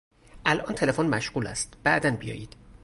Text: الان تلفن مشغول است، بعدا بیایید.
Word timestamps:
الان 0.47 0.75
تلفن 0.75 1.05
مشغول 1.09 1.47
است، 1.47 1.73
بعدا 1.83 2.11
بیایید. 2.11 2.55